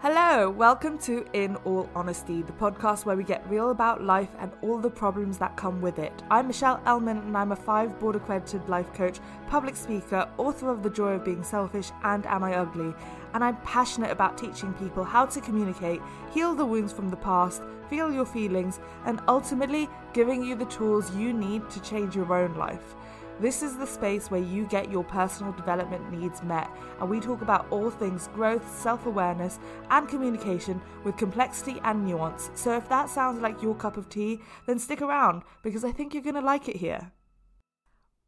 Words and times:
Hello, 0.00 0.50
welcome 0.50 0.98
to 1.00 1.24
In 1.32 1.54
All 1.64 1.88
Honesty, 1.94 2.42
the 2.42 2.52
podcast 2.52 3.04
where 3.04 3.16
we 3.16 3.22
get 3.22 3.48
real 3.48 3.70
about 3.70 4.02
life 4.02 4.30
and 4.40 4.50
all 4.62 4.78
the 4.78 4.90
problems 4.90 5.38
that 5.38 5.56
come 5.56 5.80
with 5.80 6.00
it. 6.00 6.12
I'm 6.28 6.48
Michelle 6.48 6.82
Elman 6.86 7.18
and 7.18 7.36
I'm 7.36 7.52
a 7.52 7.56
five 7.56 8.00
board 8.00 8.16
accredited 8.16 8.68
life 8.68 8.92
coach, 8.94 9.20
public 9.46 9.76
speaker, 9.76 10.28
author 10.38 10.70
of 10.70 10.82
The 10.82 10.90
Joy 10.90 11.12
of 11.12 11.24
Being 11.24 11.44
Selfish 11.44 11.90
and 12.02 12.26
Am 12.26 12.42
I 12.42 12.56
Ugly? 12.56 12.94
And 13.34 13.44
I'm 13.44 13.58
passionate 13.58 14.10
about 14.10 14.36
teaching 14.36 14.72
people 14.74 15.04
how 15.04 15.26
to 15.26 15.40
communicate, 15.40 16.00
heal 16.32 16.54
the 16.54 16.66
wounds 16.66 16.92
from 16.92 17.10
the 17.10 17.16
past, 17.16 17.62
feel 17.88 18.12
your 18.12 18.26
feelings, 18.26 18.80
and 19.04 19.20
ultimately 19.28 19.88
giving 20.14 20.42
you 20.42 20.56
the 20.56 20.64
tools 20.64 21.14
you 21.14 21.32
need 21.32 21.70
to 21.70 21.80
change 21.80 22.16
your 22.16 22.34
own 22.34 22.56
life. 22.56 22.96
This 23.40 23.62
is 23.62 23.76
the 23.76 23.86
space 23.86 24.30
where 24.30 24.42
you 24.42 24.66
get 24.66 24.90
your 24.90 25.02
personal 25.02 25.52
development 25.52 26.12
needs 26.12 26.42
met, 26.42 26.70
and 27.00 27.08
we 27.08 27.18
talk 27.18 27.42
about 27.42 27.66
all 27.70 27.90
things 27.90 28.28
growth, 28.34 28.62
self 28.78 29.06
awareness, 29.06 29.58
and 29.90 30.06
communication 30.06 30.80
with 31.02 31.16
complexity 31.16 31.80
and 31.82 32.06
nuance. 32.06 32.50
So 32.54 32.76
if 32.76 32.88
that 32.90 33.08
sounds 33.08 33.40
like 33.40 33.62
your 33.62 33.74
cup 33.74 33.96
of 33.96 34.08
tea, 34.08 34.40
then 34.66 34.78
stick 34.78 35.00
around 35.00 35.42
because 35.62 35.82
I 35.82 35.92
think 35.92 36.12
you're 36.12 36.22
going 36.22 36.36
to 36.36 36.40
like 36.42 36.68
it 36.68 36.76
here. 36.76 37.10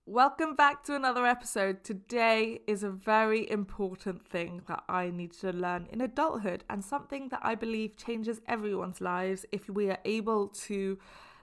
Welcome 0.06 0.56
back 0.56 0.82
to 0.84 0.96
another 0.96 1.26
episode. 1.26 1.84
Today 1.84 2.60
is 2.66 2.82
a 2.82 2.90
very 2.90 3.48
important 3.48 4.26
thing 4.26 4.62
that 4.68 4.84
I 4.88 5.10
need 5.10 5.32
to 5.34 5.52
learn 5.52 5.86
in 5.92 6.00
adulthood, 6.00 6.64
and 6.68 6.82
something 6.82 7.28
that 7.28 7.40
I 7.42 7.54
believe 7.54 7.96
changes 7.96 8.40
everyone's 8.48 9.00
lives 9.00 9.44
if 9.52 9.68
we 9.68 9.90
are 9.90 9.98
able 10.04 10.48
to 10.66 10.98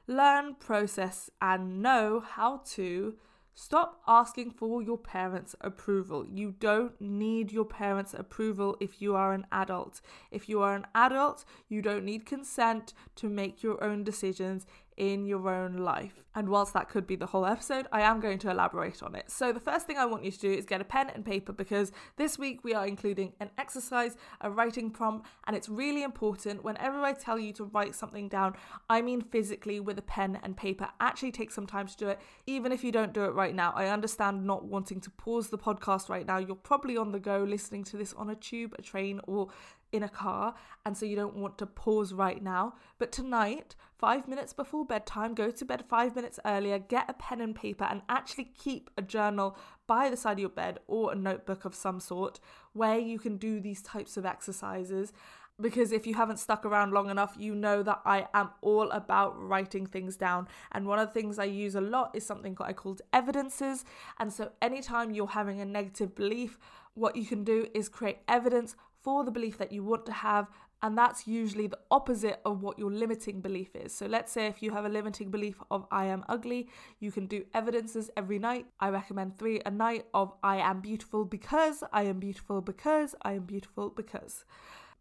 learn, 0.08 0.56
process, 0.56 1.30
and 1.41 1.81
know 1.81 2.19
how 2.19 2.64
to 2.72 3.16
Stop 3.53 4.01
asking 4.07 4.51
for 4.51 4.81
your 4.81 4.97
parents' 4.97 5.56
approval. 5.62 6.25
You 6.25 6.56
don't 6.59 7.00
need 7.01 7.51
your 7.51 7.66
parents' 7.66 8.13
approval 8.13 8.78
if 8.79 9.01
you 9.01 9.16
are 9.16 9.34
an 9.34 9.45
adult. 9.51 10.01
If 10.31 10.47
you 10.47 10.62
are 10.62 10.75
an 10.75 10.88
adult, 10.95 11.44
you 11.67 11.81
don't 11.81 12.06
need 12.06 12.25
consent 12.25 12.94
to 13.17 13.28
make 13.28 13.61
your 13.61 13.84
own 13.84 14.03
decisions 14.03 14.66
in 15.01 15.25
your 15.25 15.50
own 15.50 15.78
life. 15.78 16.23
And 16.35 16.47
whilst 16.47 16.73
that 16.73 16.88
could 16.88 17.07
be 17.07 17.16
the 17.16 17.25
whole 17.25 17.44
episode, 17.44 17.88
I 17.91 18.01
am 18.01 18.19
going 18.19 18.38
to 18.38 18.51
elaborate 18.51 19.01
on 19.01 19.16
it. 19.16 19.31
So, 19.31 19.51
the 19.51 19.59
first 19.59 19.88
thing 19.88 19.97
I 19.97 20.06
want 20.06 20.23
you 20.23 20.31
to 20.31 20.38
do 20.38 20.51
is 20.51 20.63
get 20.63 20.79
a 20.79 20.85
pen 20.85 21.09
and 21.09 21.25
paper 21.25 21.51
because 21.51 21.91
this 22.17 22.38
week 22.38 22.63
we 22.63 22.75
are 22.75 22.85
including 22.85 23.34
an 23.40 23.50
exercise, 23.57 24.16
a 24.41 24.51
writing 24.51 24.91
prompt, 24.91 25.28
and 25.47 25.56
it's 25.56 25.67
really 25.67 26.03
important 26.03 26.63
whenever 26.63 27.01
I 27.01 27.13
tell 27.13 27.40
you 27.40 27.51
to 27.53 27.63
write 27.63 27.95
something 27.95 28.29
down, 28.29 28.53
I 28.91 29.01
mean 29.01 29.22
physically 29.22 29.79
with 29.79 29.97
a 29.97 30.03
pen 30.03 30.40
and 30.44 30.56
paper. 30.56 30.88
Actually, 31.00 31.31
take 31.31 31.51
some 31.51 31.66
time 31.66 31.88
to 31.88 31.97
do 31.97 32.07
it, 32.07 32.19
even 32.45 32.72
if 32.72 32.84
you 32.84 32.91
don't 32.91 33.11
do 33.11 33.23
it 33.23 33.34
right 33.34 33.56
now. 33.56 33.73
I 33.75 33.88
understand 33.88 34.45
not 34.45 34.66
wanting 34.66 35.01
to 35.01 35.09
pause 35.09 35.50
the 35.50 35.57
podcast 35.57 36.09
right 36.09 36.28
now. 36.28 36.38
You're 36.38 36.56
probably 36.56 36.95
on 36.95 37.11
the 37.11 37.19
go 37.19 37.40
listening 37.40 37.84
to 37.85 37.97
this 37.97 38.13
on 38.13 38.29
a 38.29 38.35
tube, 38.35 38.75
a 38.78 38.84
train, 38.84 39.19
or 39.25 39.47
in 39.91 40.03
a 40.03 40.09
car, 40.09 40.56
and 40.85 40.97
so 40.97 41.06
you 41.06 41.16
don't 41.16 41.35
want 41.35 41.57
to 41.57 41.66
pause 41.66 42.13
right 42.13 42.41
now. 42.41 42.75
But 42.97 43.12
tonight, 43.12 43.75
five 43.97 44.28
minutes 44.28 44.53
before 44.53 44.85
bedtime, 44.85 45.34
go 45.34 45.52
to 45.52 45.66
bed 45.66 45.84
five 45.88 46.16
minutes 46.16 46.40
earlier, 46.46 46.79
get 46.79 47.09
a 47.09 47.13
pen 47.13 47.41
and 47.41 47.56
paper, 47.56 47.84
and 47.84 48.02
actually 48.09 48.46
keep 48.46 48.90
a 48.97 49.02
journal 49.02 49.57
by 49.88 50.09
the 50.09 50.18
side 50.18 50.34
of 50.34 50.40
your 50.40 50.50
bed 50.50 50.79
or 50.88 51.12
a 51.12 51.16
notebook 51.16 51.66
of 51.66 51.75
some 51.75 52.00
sort 52.00 52.40
where 52.74 52.97
you 52.97 53.19
can 53.19 53.38
do 53.38 53.59
these 53.59 53.81
types 53.81 54.18
of 54.18 54.25
exercises. 54.25 55.12
Because 55.59 55.91
if 55.91 56.08
you 56.08 56.16
haven't 56.16 56.40
stuck 56.40 56.66
around 56.66 56.91
long 56.91 57.12
enough, 57.12 57.35
you 57.38 57.53
know 57.53 57.84
that 57.84 58.02
I 58.03 58.28
am 58.34 58.50
all 58.62 58.90
about 58.90 59.40
writing 59.40 59.85
things 59.85 60.16
down. 60.16 60.47
And 60.72 60.88
one 60.88 60.97
of 60.97 61.08
the 61.08 61.13
things 61.13 61.38
I 61.38 61.44
use 61.44 61.75
a 61.75 61.81
lot 61.81 62.16
is 62.16 62.25
something 62.25 62.58
I 62.59 62.73
called 62.73 63.02
evidences. 63.13 63.85
And 64.18 64.34
so, 64.34 64.52
anytime 64.62 65.12
you're 65.12 65.28
having 65.28 65.62
a 65.62 65.66
negative 65.66 66.16
belief, 66.16 66.58
what 66.94 67.16
you 67.16 67.25
can 67.25 67.44
do 67.44 67.68
is 67.73 67.90
create 67.90 68.19
evidence 68.28 68.75
for 69.03 69.23
the 69.23 69.31
belief 69.31 69.57
that 69.57 69.72
you 69.72 69.84
want 69.84 70.06
to 70.06 70.13
have 70.13 70.50
and 70.84 70.97
that's 70.97 71.28
usually 71.28 71.67
the 71.67 71.78
opposite 71.91 72.39
of 72.44 72.62
what 72.62 72.79
your 72.79 72.91
limiting 72.91 73.39
belief 73.39 73.75
is. 73.75 73.94
So 73.94 74.07
let's 74.07 74.31
say 74.31 74.47
if 74.47 74.63
you 74.63 74.72
have 74.72 74.85
a 74.85 74.89
limiting 74.89 75.29
belief 75.29 75.62
of 75.69 75.85
I 75.91 76.06
am 76.06 76.25
ugly, 76.28 76.69
you 77.00 77.11
can 77.11 77.28
do 77.28 77.45
evidences 77.53 78.09
every 78.17 78.40
night. 78.40 78.66
I 78.79 78.90
recommend 78.90 79.38
3 79.38 79.61
a 79.66 79.72
night 79.72 80.06
of 80.13 80.34
I 80.44 80.57
am 80.57 80.81
beautiful 80.81 81.23
because 81.23 81.84
I 81.94 82.03
am 82.03 82.19
beautiful 82.19 82.61
because 82.61 83.13
I 83.22 83.34
am 83.34 83.44
beautiful 83.44 83.90
because. 83.90 84.44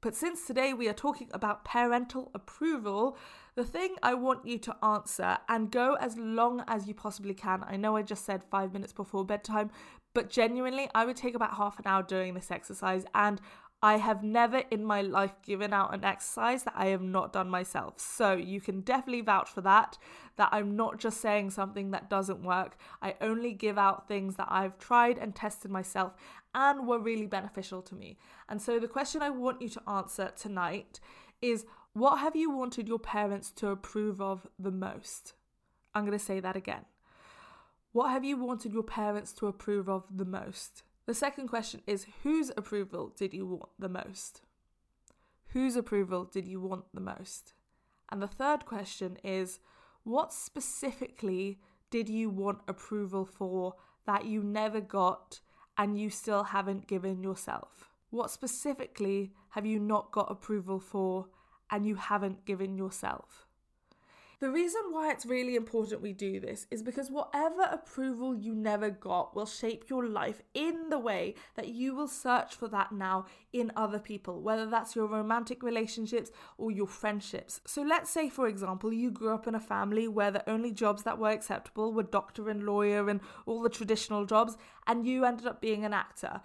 But 0.03 0.15
since 0.15 0.47
today 0.47 0.75
we 0.75 0.89
are 0.89 0.95
talking 0.95 1.29
about 1.33 1.65
parental 1.65 2.31
approval, 2.35 3.17
the 3.55 3.65
thing 3.65 3.97
I 4.03 4.15
want 4.15 4.47
you 4.47 4.59
to 4.59 4.77
answer 4.83 5.39
and 5.49 5.71
go 5.71 5.95
as 5.95 6.17
long 6.17 6.63
as 6.67 6.89
you 6.89 6.95
possibly 6.95 7.35
can. 7.35 7.65
I 7.67 7.77
know 7.77 7.97
I 7.97 8.03
just 8.03 8.27
said 8.27 8.45
5 8.45 8.73
minutes 8.73 8.93
before 8.93 9.25
bedtime, 9.25 9.71
but 10.13 10.29
genuinely 10.29 10.91
I 10.95 11.07
would 11.07 11.17
take 11.17 11.35
about 11.35 11.55
half 11.55 11.79
an 11.79 11.87
hour 11.87 12.03
doing 12.03 12.35
this 12.35 12.51
exercise 12.51 13.05
and 13.15 13.41
I 13.83 13.97
have 13.97 14.23
never 14.23 14.59
in 14.71 14.85
my 14.85 15.01
life 15.01 15.33
given 15.43 15.73
out 15.73 15.95
an 15.95 16.05
exercise 16.05 16.65
that 16.65 16.75
I 16.77 16.87
have 16.87 17.01
not 17.01 17.33
done 17.33 17.49
myself. 17.49 17.99
So 17.99 18.35
you 18.35 18.61
can 18.61 18.83
definitely 18.83 19.23
vouch 19.23 19.49
for 19.49 19.63
that, 19.63 19.97
that 20.37 20.51
I'm 20.53 20.77
not 20.77 20.99
just 20.99 21.21
saying 21.21 21.51
something 21.51 21.91
that 21.91 22.11
doesn't 22.11 22.43
work. 22.43 22.77
I 23.01 23.15
only 23.23 23.55
give 23.55 23.79
out 23.79 24.07
things 24.07 24.37
that 24.37 24.49
I've 24.51 24.79
tried 24.79 25.17
and 25.17 25.35
tested 25.35 25.71
myself 25.71 26.13
and 26.55 26.87
were 26.87 26.99
really 26.99 27.27
beneficial 27.27 27.81
to 27.83 27.95
me. 27.95 28.19
And 28.49 28.61
so 28.61 28.79
the 28.79 28.89
question 28.89 29.23
I 29.23 29.31
want 29.31 29.63
you 29.63 29.69
to 29.71 29.89
answer 29.89 30.31
tonight 30.37 31.01
is 31.41 31.65
what 31.95 32.19
have 32.19 32.37
you 32.37 32.51
wanted 32.51 32.87
your 32.87 32.99
parents 32.99 33.51
to 33.53 33.69
approve 33.69 34.21
of 34.21 34.47
the 34.59 34.71
most? 34.71 35.33
I'm 35.95 36.05
going 36.05 36.19
to 36.19 36.25
say 36.25 36.39
that 36.41 36.55
again. 36.55 36.85
What 37.93 38.11
have 38.11 38.25
you 38.25 38.37
wanted 38.37 38.73
your 38.73 38.83
parents 38.83 39.33
to 39.35 39.47
approve 39.47 39.89
of 39.89 40.05
the 40.15 40.25
most? 40.25 40.83
The 41.11 41.15
second 41.15 41.49
question 41.49 41.83
is 41.89 42.07
whose 42.23 42.53
approval 42.57 43.13
did 43.17 43.35
you 43.35 43.45
want 43.45 43.71
the 43.81 43.89
most? 43.89 44.43
Whose 45.49 45.75
approval 45.75 46.25
did 46.25 46.47
you 46.47 46.61
want 46.61 46.85
the 46.95 47.01
most? 47.01 47.55
And 48.11 48.23
the 48.23 48.29
third 48.29 48.65
question 48.65 49.19
is 49.25 49.59
what 50.05 50.33
specifically 50.33 51.59
did 51.91 52.09
you 52.09 52.31
want 52.31 52.61
approval 52.69 53.25
for 53.25 53.75
that 54.07 54.27
you 54.27 54.45
never 54.45 54.81
got 54.81 55.41
and 55.77 55.99
you 55.99 56.11
still 56.11 56.45
haven't 56.45 56.87
given 56.87 57.25
yourself? 57.25 57.91
What 58.11 58.31
specifically 58.31 59.33
have 59.49 59.67
you 59.67 59.81
not 59.81 60.13
got 60.13 60.31
approval 60.31 60.79
for 60.79 61.27
and 61.73 61.85
you 61.85 61.97
haven't 61.97 62.45
given 62.45 62.77
yourself? 62.77 63.49
The 64.41 64.51
reason 64.51 64.81
why 64.89 65.13
it's 65.13 65.27
really 65.27 65.55
important 65.55 66.01
we 66.01 66.15
do 66.15 66.41
this 66.41 66.67
is 66.71 66.83
because 66.83 67.11
whatever 67.11 67.61
approval 67.71 68.35
you 68.35 68.55
never 68.55 68.89
got 68.89 69.37
will 69.37 69.45
shape 69.45 69.91
your 69.91 70.07
life 70.07 70.41
in 70.55 70.89
the 70.89 70.99
way 70.99 71.35
that 71.57 71.69
you 71.69 71.95
will 71.95 72.09
search 72.09 72.55
for 72.55 72.67
that 72.69 72.91
now 72.91 73.27
in 73.53 73.71
other 73.77 73.99
people, 73.99 74.41
whether 74.41 74.65
that's 74.65 74.97
your 74.97 75.09
romantic 75.09 75.63
relationships 75.63 76.31
or 76.57 76.71
your 76.71 76.87
friendships. 76.87 77.61
So, 77.67 77.83
let's 77.83 78.09
say, 78.09 78.31
for 78.31 78.49
example, 78.49 78.95
you 78.95 79.11
grew 79.11 79.35
up 79.35 79.47
in 79.47 79.55
a 79.55 79.61
family 79.61 80.09
where 80.09 80.31
the 80.31 80.49
only 80.49 80.73
jobs 80.73 81.03
that 81.03 81.19
were 81.19 81.29
acceptable 81.29 81.93
were 81.93 82.03
doctor 82.03 82.49
and 82.49 82.65
lawyer 82.65 83.11
and 83.11 83.21
all 83.45 83.61
the 83.61 83.69
traditional 83.69 84.25
jobs, 84.25 84.57
and 84.87 85.07
you 85.07 85.27
ended 85.27 85.47
up 85.47 85.61
being 85.61 85.85
an 85.85 85.93
actor 85.93 86.41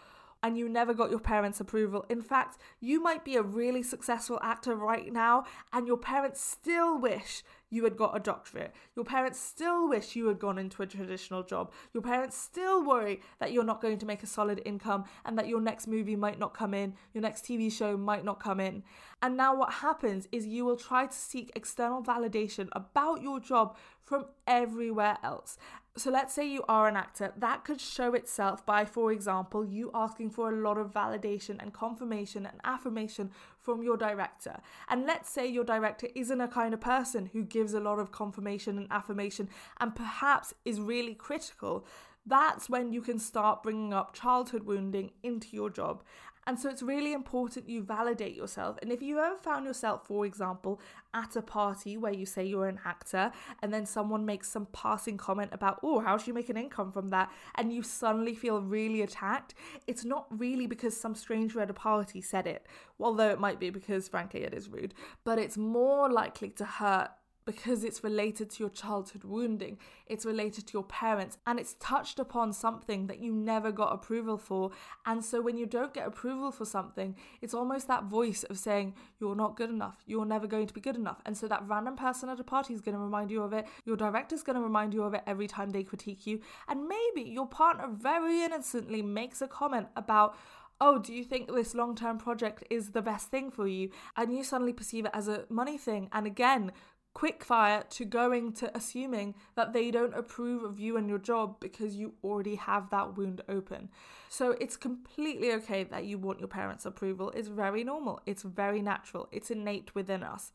and 0.46 0.60
you 0.60 0.70
never 0.70 0.94
got 0.94 1.10
your 1.10 1.20
parents' 1.20 1.60
approval. 1.60 2.06
In 2.08 2.22
fact, 2.22 2.60
you 2.80 3.02
might 3.02 3.26
be 3.26 3.36
a 3.36 3.42
really 3.42 3.82
successful 3.82 4.40
actor 4.44 4.76
right 4.76 5.12
now, 5.12 5.44
and 5.74 5.88
your 5.88 5.98
parents 5.98 6.40
still 6.40 7.00
wish 7.00 7.42
you 7.76 7.84
had 7.84 7.98
got 7.98 8.16
a 8.16 8.20
doctorate. 8.20 8.74
Your 8.96 9.04
parents 9.04 9.40
still 9.40 9.90
wish 9.90 10.16
you 10.16 10.28
had 10.28 10.40
gone 10.40 10.58
into 10.58 10.82
a 10.82 10.88
traditional 10.88 11.44
job. 11.44 11.74
Your 11.94 12.02
parents 12.02 12.38
still 12.38 12.84
worry 12.84 13.22
that 13.40 13.52
you're 13.52 13.66
not 13.66 13.82
going 13.82 13.98
to 14.00 14.06
make 14.06 14.24
a 14.24 14.28
solid 14.28 14.62
income 14.66 15.04
and 15.26 15.38
that 15.38 15.48
your 15.48 15.60
next 15.60 15.86
movie 15.88 16.16
might 16.16 16.40
not 16.40 16.54
come 16.54 16.74
in, 16.74 16.94
your 17.14 17.22
next 17.22 17.44
TV 17.44 17.72
show 17.72 17.98
might 17.98 18.24
not 18.24 18.40
come 18.40 18.60
in. 18.60 18.84
And 19.22 19.36
now 19.36 19.56
what 19.56 19.74
happens 19.74 20.28
is 20.32 20.46
you 20.46 20.64
will 20.64 20.78
try 20.78 21.06
to 21.06 21.14
seek 21.14 21.52
external 21.56 22.02
validation 22.02 22.70
about 22.72 23.22
your 23.22 23.40
job 23.40 23.76
from 24.02 24.26
everywhere 24.48 25.18
else. 25.24 25.58
So 25.98 26.12
let's 26.12 26.34
say 26.34 26.46
you 26.46 26.64
are 26.68 26.90
an 26.90 26.98
actor, 26.98 27.34
that 27.38 27.64
could 27.64 27.80
show 27.80 28.14
itself 28.14 28.66
by, 28.66 28.84
for 28.84 29.14
example, 29.14 29.66
you 29.66 29.92
asking 29.94 30.32
for 30.32 30.50
a 30.50 30.62
lot 30.62 30.78
of 30.78 30.92
validation 30.92 31.56
and 31.62 31.74
confirmation 31.74 32.46
and 32.46 32.60
affirmation 32.66 33.32
from 33.66 33.82
your 33.82 33.98
director. 33.98 34.62
And 34.88 35.06
let's 35.06 35.30
say 35.30 35.48
your 35.48 35.64
director 35.64 36.08
isn't 36.14 36.40
a 36.40 36.48
kind 36.48 36.74
of 36.74 36.80
person 36.80 37.32
who 37.34 37.44
gives 37.44 37.74
a 37.74 37.80
lot 37.80 38.00
of 38.00 38.12
confirmation 38.12 38.78
and 38.78 38.88
affirmation 38.92 39.50
and 39.80 39.96
perhaps 39.96 40.54
is 40.64 40.80
really 40.80 41.16
critical. 41.16 41.86
That's 42.28 42.70
when 42.70 42.94
you 42.94 43.02
can 43.02 43.20
start 43.20 43.64
bringing 43.64 43.94
up 43.94 44.14
childhood 44.14 44.64
wounding 44.64 45.12
into 45.24 45.48
your 45.52 45.70
job. 45.70 46.04
And 46.48 46.60
so 46.60 46.70
it's 46.70 46.84
really 46.84 47.14
important 47.14 47.68
you 47.68 47.82
validate 47.82 48.36
yourself. 48.36 48.78
And 48.82 48.92
if 48.92 49.02
you 49.02 49.18
ever 49.20 49.36
found 49.36 49.66
yourself, 49.66 50.06
for 50.06 50.26
example, 50.26 50.80
at 51.14 51.36
a 51.36 51.42
party 51.42 51.98
where 51.98 52.14
you 52.14 52.26
say 52.26 52.46
you're 52.46 52.68
an 52.68 52.80
actor 52.86 53.32
and 53.62 53.74
then 53.74 53.86
someone 53.86 54.26
makes 54.26 54.48
some 54.48 54.68
passing 54.72 55.18
comment 55.18 55.50
about, 55.54 55.80
oh, 55.82 56.00
how 56.00 56.18
should 56.18 56.28
you 56.28 56.34
make 56.36 56.50
an 56.50 56.58
income 56.58 56.92
from 56.92 57.10
that? 57.10 57.32
And 57.56 57.74
you 57.74 57.82
suddenly 57.82 58.36
feel 58.36 58.62
really 58.62 59.02
attacked, 59.02 59.56
it's 59.88 60.06
not 60.06 60.28
really 60.30 60.68
because 60.68 60.96
some 60.96 61.16
stranger 61.16 61.62
at 61.62 61.70
a 61.72 61.74
party 61.74 62.22
said 62.22 62.46
it, 62.46 62.68
although 63.00 63.30
it 63.30 63.40
might 63.40 63.60
be 63.60 63.72
because, 63.72 64.08
frankly, 64.08 64.44
it 64.44 64.54
is 64.54 64.70
rude, 64.70 64.94
but 65.24 65.40
it's 65.40 65.58
more 65.58 66.12
likely 66.12 66.50
to 66.50 66.66
hurt 66.66 67.10
because 67.46 67.84
it's 67.84 68.04
related 68.04 68.50
to 68.50 68.64
your 68.64 68.70
childhood 68.70 69.24
wounding, 69.24 69.78
it's 70.08 70.26
related 70.26 70.66
to 70.68 70.74
your 70.74 70.84
parents, 70.84 71.38
and 71.46 71.60
it's 71.60 71.76
touched 71.80 72.20
upon 72.20 72.52
something 72.52 73.08
that 73.08 73.20
you 73.20 73.32
never 73.32 73.72
got 73.72 73.94
approval 73.94 74.38
for. 74.38 74.72
And 75.06 75.24
so 75.24 75.42
when 75.42 75.58
you 75.58 75.66
don't 75.66 75.94
get 75.94 76.08
approval 76.08 76.52
for 76.52 76.66
something, 76.66 77.16
it's 77.42 77.54
almost 77.54 77.88
that 77.88 78.06
voice 78.06 78.44
of 78.44 78.58
saying, 78.58 78.96
You're 79.20 79.36
not 79.36 79.56
good 79.56 79.70
enough, 79.70 80.04
you're 80.06 80.26
never 80.26 80.48
going 80.48 80.68
to 80.68 80.74
be 80.74 80.82
good 80.82 80.96
enough. 80.96 81.22
And 81.26 81.38
so 81.38 81.48
that 81.48 81.68
random 81.68 81.96
person 81.96 82.30
at 82.30 82.40
a 82.40 82.44
party 82.44 82.74
is 82.74 82.82
going 82.82 82.96
to 82.96 83.02
remind 83.02 83.30
you 83.30 83.44
of 83.44 83.54
it, 83.54 83.68
your 83.86 83.98
director's 83.98 84.44
going 84.44 84.58
to 84.58 84.62
remind 84.62 84.94
you 84.94 85.04
of 85.04 85.14
it 85.14 85.22
every 85.28 85.48
time 85.48 85.70
they 85.70 85.84
critique 85.84 86.26
you, 86.26 86.42
and 86.68 86.88
maybe 86.88 87.30
your 87.30 87.48
partner 87.48 87.88
very 87.90 88.44
innocently 88.44 89.02
makes 89.02 89.42
a 89.42 89.48
comment 89.48 89.88
about, 89.96 90.36
oh, 90.82 91.00
do 91.00 91.14
you 91.14 91.24
think 91.24 91.48
this 91.48 91.74
long 91.74 91.96
term 91.96 92.18
project 92.18 92.64
is 92.70 92.92
the 92.92 93.02
best 93.02 93.30
thing 93.30 93.52
for 93.52 93.68
you? 93.68 93.90
And 94.16 94.36
you 94.36 94.44
suddenly 94.44 94.74
perceive 94.74 95.06
it 95.06 95.12
as 95.14 95.28
a 95.28 95.46
money 95.50 95.78
thing. 95.78 96.10
And 96.12 96.26
again, 96.26 96.72
quick 97.16 97.46
fire 97.46 97.82
to 97.90 98.04
going 98.04 98.52
to 98.52 98.70
assuming 98.78 99.34
that 99.56 99.72
they 99.72 99.90
don't 99.90 100.14
approve 100.14 100.64
of 100.64 100.78
you 100.78 100.98
and 100.98 101.08
your 101.10 101.18
job 101.18 101.56
because 101.62 101.96
you 101.96 102.14
already 102.24 102.56
have 102.56 102.90
that 102.90 103.18
wound 103.18 103.42
open. 103.48 103.90
So 104.28 104.52
it's 104.60 104.76
completely 104.76 105.54
okay 105.54 105.86
that 105.86 106.04
you 106.04 106.18
want 106.18 106.40
your 106.40 106.50
parents' 106.50 106.86
approval. 106.86 107.32
It's 107.32 107.48
very 107.48 107.86
normal, 107.86 108.20
it's 108.26 108.44
very 108.44 108.82
natural, 108.82 109.30
it's 109.32 109.50
innate 109.50 109.96
within 109.96 110.24
us. 110.24 110.52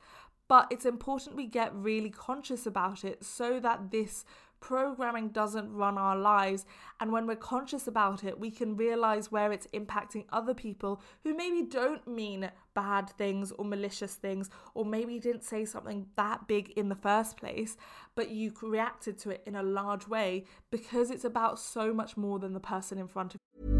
But 0.50 0.66
it's 0.68 0.84
important 0.84 1.36
we 1.36 1.46
get 1.46 1.72
really 1.72 2.10
conscious 2.10 2.66
about 2.66 3.04
it 3.04 3.22
so 3.24 3.60
that 3.60 3.92
this 3.92 4.24
programming 4.58 5.28
doesn't 5.28 5.72
run 5.72 5.96
our 5.96 6.16
lives. 6.16 6.66
And 6.98 7.12
when 7.12 7.28
we're 7.28 7.36
conscious 7.36 7.86
about 7.86 8.24
it, 8.24 8.40
we 8.40 8.50
can 8.50 8.76
realize 8.76 9.30
where 9.30 9.52
it's 9.52 9.68
impacting 9.68 10.24
other 10.32 10.52
people 10.52 11.00
who 11.22 11.36
maybe 11.36 11.62
don't 11.62 12.04
mean 12.04 12.50
bad 12.74 13.08
things 13.10 13.52
or 13.52 13.64
malicious 13.64 14.14
things, 14.14 14.50
or 14.74 14.84
maybe 14.84 15.20
didn't 15.20 15.44
say 15.44 15.64
something 15.64 16.06
that 16.16 16.48
big 16.48 16.70
in 16.70 16.88
the 16.88 16.96
first 16.96 17.36
place, 17.36 17.76
but 18.16 18.30
you 18.30 18.52
reacted 18.60 19.18
to 19.18 19.30
it 19.30 19.44
in 19.46 19.54
a 19.54 19.62
large 19.62 20.08
way 20.08 20.44
because 20.72 21.12
it's 21.12 21.24
about 21.24 21.60
so 21.60 21.94
much 21.94 22.16
more 22.16 22.40
than 22.40 22.54
the 22.54 22.60
person 22.60 22.98
in 22.98 23.06
front 23.06 23.36
of 23.36 23.40
you. 23.54 23.79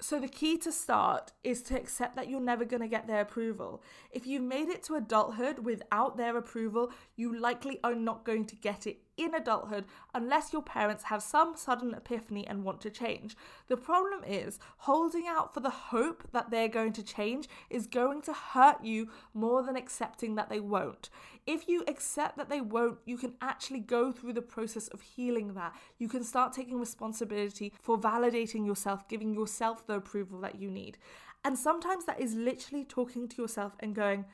So 0.00 0.18
the 0.18 0.26
key 0.26 0.58
to 0.58 0.72
start 0.72 1.30
is 1.44 1.62
to 1.62 1.76
accept 1.76 2.16
that 2.16 2.28
you're 2.28 2.40
never 2.40 2.64
going 2.64 2.82
to 2.82 2.88
get 2.88 3.06
their 3.06 3.20
approval. 3.20 3.84
If 4.10 4.26
you've 4.26 4.42
made 4.42 4.68
it 4.68 4.82
to 4.84 4.96
adulthood 4.96 5.60
without 5.60 6.16
their 6.16 6.36
approval, 6.36 6.90
you 7.14 7.38
likely 7.38 7.78
are 7.84 7.94
not 7.94 8.24
going 8.24 8.46
to 8.46 8.56
get 8.56 8.86
it 8.88 8.98
in 9.16 9.34
adulthood 9.34 9.84
unless 10.14 10.52
your 10.52 10.62
parents 10.62 11.04
have 11.04 11.22
some 11.22 11.56
sudden 11.56 11.94
epiphany 11.94 12.46
and 12.46 12.64
want 12.64 12.80
to 12.80 12.90
change. 12.90 13.36
The 13.68 13.76
problem 13.76 14.22
is, 14.26 14.58
holding 14.78 15.26
out 15.26 15.54
for 15.54 15.60
the 15.60 15.70
hope 15.70 16.24
that 16.32 16.50
they're 16.50 16.68
going 16.68 16.92
to 16.94 17.02
change 17.02 17.48
is 17.70 17.86
going 17.86 18.22
to 18.22 18.32
hurt 18.32 18.84
you 18.84 19.08
more 19.34 19.62
than 19.62 19.76
accepting 19.76 20.34
that 20.36 20.48
they 20.48 20.60
won't. 20.60 21.10
If 21.46 21.68
you 21.68 21.84
accept 21.88 22.36
that 22.36 22.48
they 22.48 22.60
won't, 22.60 22.98
you 23.04 23.18
can 23.18 23.34
actually 23.40 23.80
go 23.80 24.12
through 24.12 24.34
the 24.34 24.42
process 24.42 24.88
of 24.88 25.00
healing 25.00 25.54
that. 25.54 25.74
You 25.98 26.08
can 26.08 26.22
start 26.22 26.52
taking 26.52 26.78
responsibility 26.78 27.72
for 27.80 27.98
validating 27.98 28.64
yourself, 28.64 29.08
giving 29.08 29.34
yourself 29.34 29.86
the 29.86 29.94
approval 29.94 30.40
that 30.40 30.60
you 30.60 30.70
need. 30.70 30.98
And 31.44 31.58
sometimes 31.58 32.04
that 32.04 32.20
is 32.20 32.34
literally 32.34 32.84
talking 32.84 33.28
to 33.28 33.42
yourself 33.42 33.72
and 33.80 33.94
going, 33.94 34.24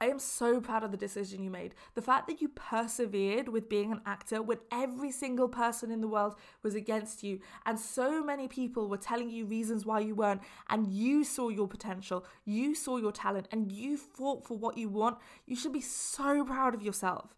I 0.00 0.06
am 0.06 0.18
so 0.18 0.60
proud 0.60 0.82
of 0.82 0.90
the 0.90 0.96
decision 0.96 1.42
you 1.42 1.50
made. 1.50 1.74
The 1.94 2.02
fact 2.02 2.26
that 2.26 2.40
you 2.42 2.48
persevered 2.48 3.48
with 3.48 3.68
being 3.68 3.92
an 3.92 4.00
actor 4.04 4.42
when 4.42 4.58
every 4.72 5.12
single 5.12 5.48
person 5.48 5.90
in 5.90 6.00
the 6.00 6.08
world 6.08 6.34
was 6.62 6.74
against 6.74 7.22
you 7.22 7.40
and 7.64 7.78
so 7.78 8.22
many 8.22 8.48
people 8.48 8.88
were 8.88 8.96
telling 8.96 9.30
you 9.30 9.46
reasons 9.46 9.86
why 9.86 10.00
you 10.00 10.14
weren't, 10.14 10.42
and 10.68 10.92
you 10.92 11.24
saw 11.24 11.48
your 11.48 11.68
potential, 11.68 12.24
you 12.44 12.74
saw 12.74 12.96
your 12.96 13.12
talent, 13.12 13.48
and 13.52 13.70
you 13.70 13.96
fought 13.96 14.46
for 14.46 14.58
what 14.58 14.76
you 14.76 14.88
want. 14.88 15.18
You 15.46 15.56
should 15.56 15.72
be 15.72 15.80
so 15.80 16.44
proud 16.44 16.74
of 16.74 16.82
yourself. 16.82 17.34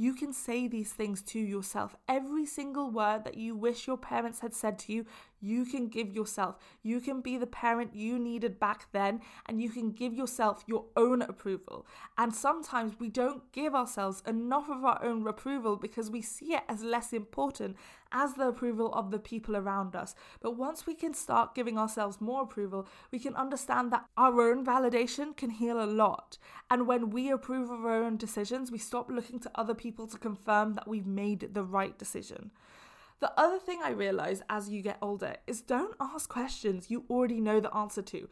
You 0.00 0.14
can 0.14 0.32
say 0.32 0.68
these 0.68 0.92
things 0.92 1.22
to 1.22 1.40
yourself. 1.40 1.96
Every 2.08 2.46
single 2.46 2.88
word 2.88 3.24
that 3.24 3.36
you 3.36 3.56
wish 3.56 3.88
your 3.88 3.98
parents 3.98 4.38
had 4.38 4.54
said 4.54 4.78
to 4.80 4.92
you, 4.92 5.06
you 5.40 5.64
can 5.64 5.88
give 5.88 6.12
yourself. 6.12 6.56
You 6.82 7.00
can 7.00 7.20
be 7.20 7.36
the 7.36 7.46
parent 7.46 7.94
you 7.94 8.18
needed 8.18 8.58
back 8.58 8.86
then, 8.92 9.20
and 9.46 9.60
you 9.60 9.70
can 9.70 9.90
give 9.90 10.14
yourself 10.14 10.64
your 10.66 10.86
own 10.96 11.22
approval. 11.22 11.86
And 12.16 12.34
sometimes 12.34 12.94
we 12.98 13.08
don't 13.08 13.50
give 13.52 13.74
ourselves 13.74 14.22
enough 14.26 14.68
of 14.68 14.84
our 14.84 15.04
own 15.04 15.26
approval 15.26 15.76
because 15.76 16.10
we 16.10 16.22
see 16.22 16.54
it 16.54 16.62
as 16.68 16.82
less 16.82 17.12
important 17.12 17.76
as 18.10 18.34
the 18.34 18.48
approval 18.48 18.92
of 18.94 19.10
the 19.10 19.18
people 19.18 19.56
around 19.56 19.94
us. 19.94 20.14
But 20.40 20.56
once 20.56 20.86
we 20.86 20.94
can 20.94 21.14
start 21.14 21.54
giving 21.54 21.78
ourselves 21.78 22.20
more 22.20 22.42
approval, 22.42 22.88
we 23.10 23.18
can 23.18 23.34
understand 23.34 23.92
that 23.92 24.06
our 24.16 24.40
own 24.40 24.64
validation 24.64 25.36
can 25.36 25.50
heal 25.50 25.82
a 25.82 25.84
lot. 25.84 26.38
And 26.70 26.86
when 26.86 27.10
we 27.10 27.30
approve 27.30 27.70
of 27.70 27.84
our 27.84 28.02
own 28.02 28.16
decisions, 28.16 28.70
we 28.70 28.78
stop 28.78 29.10
looking 29.10 29.40
to 29.40 29.50
other 29.54 29.74
people 29.74 30.06
to 30.06 30.18
confirm 30.18 30.74
that 30.74 30.88
we've 30.88 31.06
made 31.06 31.50
the 31.52 31.62
right 31.62 31.98
decision. 31.98 32.50
The 33.20 33.32
other 33.38 33.58
thing 33.58 33.80
I 33.82 33.90
realize 33.90 34.42
as 34.48 34.70
you 34.70 34.80
get 34.80 34.98
older 35.02 35.36
is 35.46 35.60
don't 35.60 35.96
ask 36.00 36.28
questions 36.28 36.90
you 36.90 37.04
already 37.10 37.40
know 37.40 37.58
the 37.58 37.74
answer 37.74 38.02
to. 38.02 38.28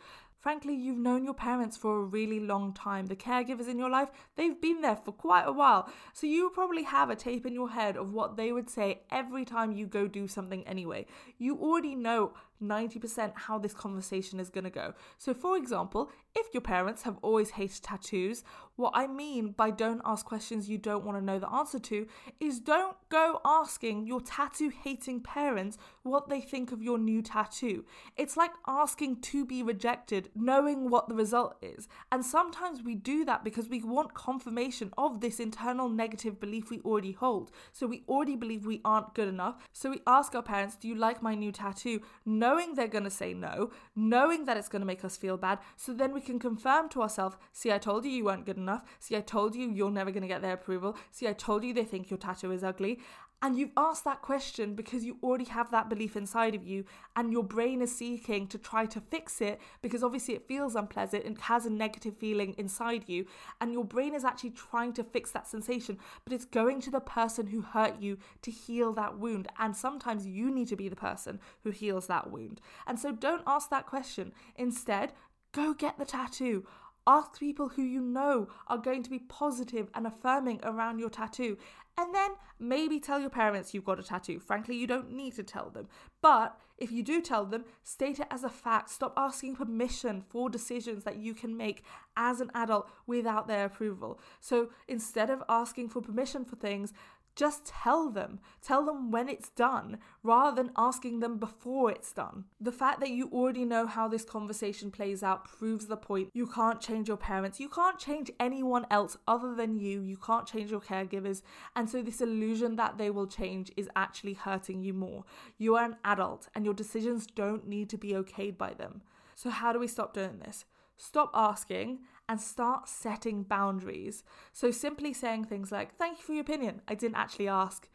Frankly, 0.47 0.77
you've 0.77 0.97
known 0.97 1.25
your 1.25 1.35
parents 1.35 1.77
for 1.77 1.97
a 1.99 2.05
really 2.05 2.39
long 2.39 2.73
time. 2.73 3.07
The 3.07 3.17
caregivers 3.17 3.67
in 3.67 3.81
your 3.81 3.91
life, 3.91 4.11
they've 4.37 4.61
been 4.61 4.81
there 4.81 4.95
for 4.95 5.11
quite 5.11 5.43
a 5.43 5.51
while. 5.51 5.91
So 6.13 6.29
you 6.29 6.51
probably 6.55 6.85
have 6.85 7.11
a 7.11 7.17
tape 7.17 7.47
in 7.47 7.53
your 7.53 7.71
head 7.71 7.97
of 7.97 8.13
what 8.13 8.37
they 8.37 8.53
would 8.53 8.71
say 8.71 9.01
every 9.11 9.45
time 9.45 9.73
you 9.73 9.89
go 9.89 10.07
do 10.07 10.29
something 10.29 10.65
anyway. 10.65 11.07
You 11.37 11.59
already 11.59 11.97
know 11.97 12.33
90% 12.63 13.33
how 13.35 13.59
this 13.59 13.75
conversation 13.75 14.41
is 14.41 14.49
going 14.49 14.63
to 14.63 14.71
go. 14.71 14.95
So, 15.19 15.35
for 15.35 15.57
example, 15.57 16.11
if 16.35 16.47
your 16.55 16.61
parents 16.61 17.03
have 17.03 17.19
always 17.23 17.51
hated 17.51 17.83
tattoos, 17.83 18.45
what 18.77 18.93
I 18.95 19.07
mean 19.07 19.53
by 19.53 19.71
don't 19.71 20.01
ask 20.05 20.25
questions 20.25 20.69
you 20.69 20.79
don't 20.79 21.05
want 21.05 21.19
to 21.19 21.25
know 21.25 21.39
the 21.39 21.51
answer 21.51 21.79
to 21.79 22.07
is 22.41 22.61
don't 22.61 22.97
go 23.09 23.41
asking 23.45 24.07
your 24.07 24.21
tattoo 24.21 24.71
hating 24.85 25.21
parents 25.21 25.77
what 26.07 26.29
they 26.29 26.41
think 26.41 26.73
of 26.73 26.83
your 26.83 26.99
new 26.99 27.23
tattoo. 27.23 27.85
It's 28.17 28.37
like 28.37 28.53
asking 28.67 29.21
to 29.23 29.45
be 29.45 29.63
rejected, 29.63 30.31
knowing 30.35 30.89
what 30.91 31.09
the 31.09 31.15
result 31.15 31.57
is. 31.61 31.89
And 32.11 32.25
sometimes 32.25 32.83
we 32.83 32.95
do 32.95 33.25
that 33.25 33.45
because 33.45 33.69
we 33.69 33.83
want 33.83 34.15
confirmation 34.15 34.93
of 34.97 35.21
this 35.21 35.41
internal 35.41 35.89
negative 35.89 36.41
belief 36.41 36.71
we 36.71 36.81
already 36.81 37.13
hold. 37.13 37.51
So, 37.73 37.87
we 37.87 38.05
already 38.09 38.37
believe 38.37 38.67
we 38.67 38.81
aren't 38.85 39.15
good 39.15 39.29
enough. 39.29 39.57
So, 39.73 39.91
we 39.91 40.01
ask 40.07 40.35
our 40.35 40.43
parents, 40.43 40.77
Do 40.77 40.89
you 40.89 40.95
like 40.95 41.23
my 41.23 41.35
new 41.35 41.53
tattoo? 41.53 42.01
Knowing 42.25 42.75
they're 42.75 42.89
going 42.89 43.05
to 43.05 43.11
say 43.11 43.35
no, 43.35 43.71
knowing 43.95 44.45
that 44.45 44.57
it's 44.57 44.69
going 44.69 44.81
to 44.81 44.87
make 44.87 45.05
us 45.05 45.17
feel 45.17 45.37
bad, 45.37 45.59
so 45.77 45.93
then 45.93 46.13
we 46.13 46.21
can 46.21 46.39
confirm 46.39 46.89
to 46.91 47.03
ourselves, 47.03 47.37
see, 47.53 47.73
I 47.73 47.79
told 47.79 48.05
you 48.05 48.11
you 48.11 48.25
weren't 48.25 48.47
good 48.47 48.57
enough. 48.57 48.85
See, 48.99 49.17
I 49.17 49.21
told 49.21 49.55
you 49.55 49.71
you're 49.71 49.91
never 49.91 50.11
going 50.11 50.23
to 50.23 50.29
get 50.29 50.43
their 50.43 50.55
approval. 50.55 50.97
See, 51.11 51.29
I 51.29 51.33
told 51.33 51.65
you 51.65 51.73
they 51.73 51.85
think 51.85 52.11
your 52.11 52.19
tattoo 52.19 52.53
is 52.53 52.65
ugly. 52.65 53.01
And 53.43 53.59
you've 53.59 53.73
asked 53.77 54.05
that 54.05 54.23
question 54.23 54.75
because 54.75 55.05
you 55.05 55.19
already 55.23 55.45
have 55.45 55.71
that 55.71 55.91
belief 55.91 56.17
inside 56.17 56.55
of 56.55 56.67
you, 56.67 56.85
and 57.15 57.31
your 57.31 57.45
brain 57.45 57.83
is 57.83 57.95
seeking 57.95 58.47
to 58.49 58.59
try 58.59 58.87
to 58.87 59.01
fix 59.01 59.41
it 59.43 59.61
because 59.83 60.03
obviously 60.03 60.35
it 60.35 60.49
feels 60.49 60.75
unpleasant 60.75 61.25
and 61.25 61.39
has 61.43 61.67
a 61.67 61.71
negative 61.71 62.17
feeling 62.17 62.55
inside 62.57 63.05
you. 63.09 63.27
And 63.61 63.73
your 63.73 63.85
brain 63.85 64.15
is 64.15 64.25
actually 64.25 64.51
trying 64.51 64.95
to 64.95 65.05
fix 65.05 65.33
that 65.33 65.47
sensation, 65.47 65.99
but 66.25 66.33
it's 66.33 66.47
going 66.47 66.81
to 66.83 66.91
the 66.91 67.01
person 67.01 67.49
who 67.49 67.61
hurt 67.61 68.01
you 68.01 68.17
to 68.43 68.51
heal 68.51 68.93
that 68.95 69.19
wound. 69.19 69.49
And 69.59 69.77
sometimes 69.77 70.27
you 70.27 70.51
need 70.51 70.69
to 70.69 70.77
be 70.77 70.89
the 70.89 70.97
person 70.97 71.39
who 71.63 71.71
heals 71.71 72.07
that 72.07 72.31
wound. 72.31 72.61
And 72.87 72.99
so 72.99 73.13
don't 73.13 73.43
ask 73.47 73.69
that 73.69 73.87
question. 73.87 74.33
Instead, 74.57 75.13
go 75.53 75.75
get 75.75 75.99
the 75.99 76.05
tattoo. 76.07 76.67
Ask 77.07 77.39
people 77.39 77.69
who 77.69 77.83
you 77.83 78.01
know 78.01 78.49
are 78.67 78.79
going 78.79 79.03
to 79.05 79.11
be 79.11 79.19
positive 79.19 79.89
and 79.95 80.07
affirming 80.07 80.61
around 80.63 80.99
your 80.99 81.11
tattoo. 81.11 81.57
And 81.99 82.15
then 82.15 82.33
maybe 82.59 83.01
tell 83.01 83.21
your 83.21 83.31
parents 83.31 83.73
you've 83.73 83.85
got 83.85 83.99
a 83.99 84.03
tattoo. 84.03 84.39
Frankly, 84.39 84.77
you 84.77 84.87
don't 84.87 85.13
need 85.13 85.35
to 85.37 85.43
tell 85.43 85.71
them. 85.71 85.89
But 86.21 86.59
if 86.77 86.93
you 86.93 87.03
do 87.03 87.23
tell 87.23 87.47
them, 87.47 87.65
state 87.83 88.21
it 88.21 88.27
as 88.31 88.45
a 88.45 88.51
fact. 88.51 88.91
Stop 88.91 89.15
asking 89.17 89.57
permission 89.57 90.23
for 90.29 90.51
decisions 90.51 91.05
that 91.05 91.17
you 91.17 91.33
can 91.33 91.57
make 91.57 91.85
as 92.17 92.41
an 92.41 92.51
adult 92.55 92.91
without 93.07 93.49
their 93.49 93.65
approval. 93.65 94.21
So 94.41 94.71
instead 94.89 95.31
of 95.31 95.43
asking 95.49 95.89
for 95.89 96.03
permission 96.03 96.45
for 96.45 96.57
things, 96.57 96.93
just 97.37 97.67
tell 97.67 98.11
them. 98.11 98.41
Tell 98.63 98.85
them 98.85 99.11
when 99.11 99.29
it's 99.29 99.51
done 99.51 99.99
rather 100.23 100.57
than 100.57 100.73
asking 100.77 101.21
them 101.21 101.39
before 101.39 101.91
it's 101.91 102.13
done. 102.13 102.45
The 102.61 102.73
fact 102.73 103.01
that 103.01 103.11
you 103.11 103.29
already 103.31 103.65
know 103.65 103.87
how 103.87 104.09
this 104.09 104.25
conversation 104.25 104.91
plays 104.91 105.23
out 105.23 105.45
proves 105.45 105.87
the 105.87 105.99
point. 105.99 106.31
You 106.33 106.47
can't 106.47 106.81
change 106.81 107.09
your 107.09 107.19
parents. 107.19 107.61
You 107.61 107.69
can't 107.69 107.99
change 107.99 108.31
anyone 108.41 108.87
else 108.91 109.19
other 109.29 109.55
than 109.55 109.77
you. 109.77 110.01
You 110.01 110.17
can't 110.17 110.47
change 110.47 110.71
your 110.71 110.81
caregivers. 110.81 111.43
And 111.77 111.89
so, 111.89 112.03
this 112.03 112.23
illusion 112.23 112.77
that 112.77 112.97
they 112.97 113.11
will 113.11 113.27
change 113.27 113.71
is 113.77 113.89
actually 113.95 114.35
hurting 114.35 114.83
you 114.83 114.95
more. 114.95 115.25
You 115.59 115.77
are 115.77 115.85
an 115.85 115.97
adult 116.05 116.49
and 116.55 116.65
your 116.65 116.75
decisions 116.75 117.27
don't 117.27 117.69
need 117.69 117.91
to 117.91 117.99
be 117.99 118.13
okayed 118.13 118.57
by 118.57 118.73
them. 118.73 119.03
So, 119.35 119.51
how 119.51 119.75
do 119.75 119.79
we 119.79 119.87
stop 119.87 120.15
doing 120.15 120.39
this? 120.39 120.65
Stop 120.97 121.31
asking 121.35 122.01
and 122.29 122.41
start 122.41 122.89
setting 122.89 123.43
boundaries. 123.43 124.25
So, 124.53 124.71
simply 124.71 125.13
saying 125.13 125.45
things 125.45 125.71
like, 125.71 125.97
Thank 125.97 126.19
you 126.19 126.25
for 126.25 126.33
your 126.33 126.41
opinion, 126.43 126.83
I 126.89 126.95
didn't 126.95 127.17
actually 127.17 127.49
ask. 127.49 127.89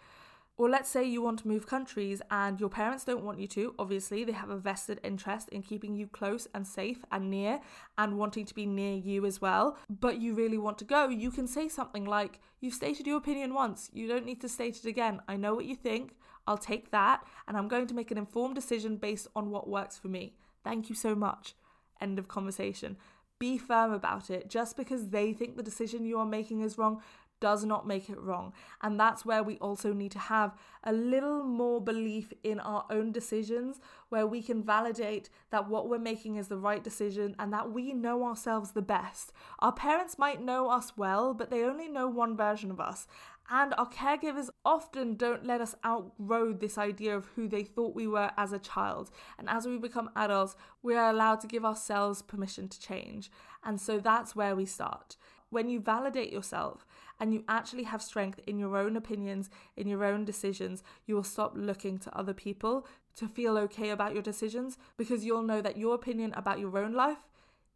Or 0.57 0.69
let's 0.69 0.89
say 0.89 1.03
you 1.03 1.23
want 1.23 1.39
to 1.39 1.47
move 1.47 1.65
countries 1.65 2.21
and 2.29 2.59
your 2.59 2.69
parents 2.69 3.03
don't 3.03 3.23
want 3.23 3.39
you 3.39 3.47
to. 3.47 3.73
Obviously, 3.79 4.23
they 4.23 4.33
have 4.33 4.51
a 4.51 4.57
vested 4.57 4.99
interest 5.03 5.49
in 5.49 5.63
keeping 5.63 5.95
you 5.95 6.05
close 6.05 6.47
and 6.53 6.67
safe 6.67 7.03
and 7.11 7.31
near 7.31 7.61
and 7.97 8.17
wanting 8.17 8.45
to 8.45 8.53
be 8.53 8.67
near 8.67 8.95
you 8.95 9.25
as 9.25 9.41
well. 9.41 9.77
But 9.89 10.21
you 10.21 10.35
really 10.35 10.59
want 10.59 10.77
to 10.79 10.85
go. 10.85 11.09
You 11.09 11.31
can 11.31 11.47
say 11.47 11.67
something 11.67 12.05
like, 12.05 12.39
You've 12.59 12.75
stated 12.75 13.07
your 13.07 13.17
opinion 13.17 13.55
once. 13.55 13.89
You 13.91 14.07
don't 14.07 14.25
need 14.25 14.39
to 14.41 14.49
state 14.49 14.77
it 14.77 14.85
again. 14.85 15.21
I 15.27 15.35
know 15.35 15.55
what 15.55 15.65
you 15.65 15.75
think. 15.75 16.15
I'll 16.45 16.59
take 16.59 16.91
that. 16.91 17.23
And 17.47 17.57
I'm 17.57 17.67
going 17.67 17.87
to 17.87 17.95
make 17.95 18.11
an 18.11 18.19
informed 18.19 18.53
decision 18.53 18.97
based 18.97 19.27
on 19.35 19.49
what 19.49 19.67
works 19.67 19.97
for 19.97 20.09
me. 20.09 20.35
Thank 20.63 20.89
you 20.89 20.95
so 20.95 21.15
much. 21.15 21.55
End 22.01 22.19
of 22.19 22.27
conversation. 22.27 22.97
Be 23.39 23.57
firm 23.57 23.93
about 23.93 24.29
it. 24.29 24.49
Just 24.49 24.75
because 24.75 25.09
they 25.09 25.33
think 25.33 25.55
the 25.55 25.63
decision 25.63 26.05
you 26.05 26.17
are 26.19 26.25
making 26.25 26.61
is 26.61 26.77
wrong 26.77 27.01
does 27.41 27.65
not 27.65 27.87
make 27.87 28.09
it 28.09 28.21
wrong. 28.21 28.53
And 28.81 28.99
that's 28.99 29.25
where 29.25 29.43
we 29.43 29.57
also 29.57 29.91
need 29.93 30.11
to 30.11 30.19
have 30.19 30.55
a 30.83 30.93
little 30.93 31.43
more 31.43 31.81
belief 31.81 32.31
in 32.43 32.59
our 32.59 32.85
own 32.89 33.11
decisions, 33.11 33.81
where 34.09 34.27
we 34.27 34.41
can 34.41 34.63
validate 34.63 35.29
that 35.49 35.67
what 35.67 35.89
we're 35.89 35.97
making 35.97 36.35
is 36.35 36.47
the 36.47 36.57
right 36.57 36.83
decision 36.83 37.35
and 37.39 37.51
that 37.51 37.71
we 37.71 37.93
know 37.93 38.23
ourselves 38.23 38.71
the 38.71 38.81
best. 38.81 39.33
Our 39.59 39.73
parents 39.73 40.19
might 40.19 40.41
know 40.41 40.69
us 40.69 40.95
well, 40.95 41.33
but 41.33 41.49
they 41.49 41.63
only 41.63 41.87
know 41.87 42.07
one 42.07 42.37
version 42.37 42.69
of 42.71 42.79
us. 42.79 43.07
And 43.53 43.73
our 43.77 43.89
caregivers 43.89 44.49
often 44.63 45.15
don't 45.15 45.45
let 45.45 45.59
us 45.59 45.75
outgrow 45.85 46.53
this 46.53 46.77
idea 46.77 47.17
of 47.17 47.25
who 47.35 47.49
they 47.49 47.65
thought 47.65 47.93
we 47.93 48.07
were 48.07 48.31
as 48.37 48.53
a 48.53 48.59
child. 48.59 49.11
And 49.37 49.49
as 49.49 49.67
we 49.67 49.77
become 49.77 50.09
adults, 50.15 50.55
we 50.81 50.95
are 50.95 51.09
allowed 51.09 51.41
to 51.41 51.47
give 51.47 51.65
ourselves 51.65 52.21
permission 52.21 52.69
to 52.69 52.79
change. 52.79 53.29
And 53.61 53.79
so 53.79 53.99
that's 53.99 54.37
where 54.37 54.55
we 54.55 54.65
start. 54.65 55.17
When 55.49 55.67
you 55.67 55.81
validate 55.81 56.31
yourself 56.31 56.85
and 57.19 57.33
you 57.33 57.43
actually 57.49 57.83
have 57.83 58.01
strength 58.01 58.39
in 58.47 58.57
your 58.57 58.77
own 58.77 58.95
opinions, 58.95 59.49
in 59.75 59.85
your 59.85 60.05
own 60.05 60.23
decisions, 60.23 60.81
you 61.05 61.13
will 61.13 61.23
stop 61.23 61.51
looking 61.53 61.97
to 61.99 62.17
other 62.17 62.33
people 62.33 62.87
to 63.17 63.27
feel 63.27 63.57
okay 63.57 63.89
about 63.89 64.13
your 64.13 64.23
decisions 64.23 64.77
because 64.95 65.25
you'll 65.25 65.43
know 65.43 65.61
that 65.61 65.75
your 65.75 65.93
opinion 65.93 66.33
about 66.37 66.59
your 66.59 66.77
own 66.77 66.93
life 66.93 67.27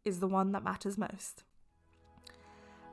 is 0.06 0.20
the 0.20 0.26
one 0.26 0.52
that 0.52 0.64
matters 0.64 0.96
most. 0.96 1.44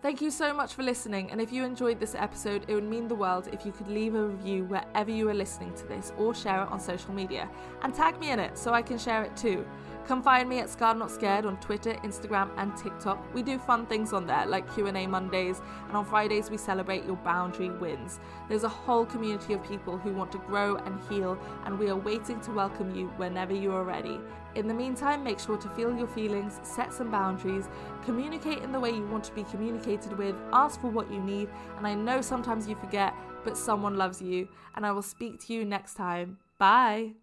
Thank 0.04 0.20
you 0.20 0.32
so 0.32 0.54
much 0.54 0.74
for 0.74 0.84
listening, 0.84 1.32
and 1.32 1.40
if 1.40 1.54
you 1.54 1.64
enjoyed 1.64 1.98
this 1.98 2.14
episode, 2.14 2.66
it 2.68 2.76
would 2.76 2.84
mean 2.84 3.08
the 3.08 3.16
world 3.16 3.48
if 3.54 3.66
you 3.66 3.72
could 3.72 3.88
leave 3.88 4.16
a 4.16 4.26
review 4.26 4.66
wherever 4.66 5.10
you 5.10 5.30
are 5.30 5.34
listening 5.34 5.74
to 5.76 5.88
this 5.88 6.12
or 6.18 6.36
share 6.36 6.62
it 6.64 6.68
on 6.68 6.78
social 6.82 7.14
media 7.14 7.50
and 7.84 7.94
tag 7.94 8.20
me 8.20 8.32
in 8.32 8.38
it 8.38 8.58
so 8.58 8.74
I 8.74 8.82
can 8.82 8.98
share 8.98 9.24
it 9.24 9.38
too. 9.38 9.66
Come 10.06 10.22
find 10.22 10.50
me 10.50 10.60
at 10.60 10.70
Scarred 10.70 10.98
Not 10.98 11.12
Scared 11.12 11.46
on 11.46 11.58
Twitter, 11.62 11.94
Instagram, 12.04 12.50
and 12.58 12.76
TikTok. 12.76 13.34
We 13.34 13.42
do 13.42 13.58
fun 13.58 13.86
things 13.86 14.12
on 14.12 14.28
there 14.28 14.46
like 14.46 14.72
Q&A 14.74 15.08
Mondays, 15.08 15.62
and 15.88 15.96
on 15.96 16.04
Fridays 16.04 16.50
we 16.50 16.58
celebrate 16.58 17.06
your 17.06 17.16
boundary 17.16 17.70
wins. 17.70 18.20
There's 18.50 18.66
a 18.66 18.70
whole 18.70 19.06
community 19.06 19.54
of 19.54 19.64
people 19.64 19.98
who 19.98 20.14
want 20.14 20.30
to 20.34 20.40
grow 20.40 20.76
and 20.76 21.00
heal, 21.08 21.40
and 21.66 21.80
we 21.80 21.90
are 21.90 21.96
waiting 21.96 22.42
to 22.42 22.52
welcome 22.52 22.94
you 22.94 23.08
whenever 23.16 23.54
you 23.54 23.72
are 23.72 23.86
ready. 23.86 24.20
In 24.56 24.68
the 24.68 24.74
meantime, 24.74 25.24
make 25.24 25.40
sure 25.40 25.58
to 25.58 25.70
feel 25.70 25.96
your 25.96 26.08
feelings, 26.08 26.60
set 26.64 26.92
some 26.92 27.10
boundaries, 27.10 27.70
communicate 28.04 28.60
in 28.60 28.74
the 28.74 28.80
way 28.80 28.92
you 28.92 29.08
want 29.08 29.24
to 29.24 29.34
be 29.34 29.44
communicated 29.44 30.18
with, 30.18 30.36
ask 30.52 30.82
for 30.82 30.90
what 30.90 31.10
you 31.10 31.22
need, 31.22 31.48
and 31.78 31.88
I 31.88 31.94
know 31.94 32.20
sometimes 32.20 32.68
you 32.68 32.76
forget, 32.76 33.14
but 33.46 33.58
someone 33.58 33.96
loves 33.96 34.22
you, 34.22 34.50
and 34.76 34.86
I 34.86 34.92
will 34.92 35.02
speak 35.02 35.40
to 35.46 35.54
you 35.54 35.64
next 35.64 35.94
time. 35.94 36.40
Bye. 36.60 37.23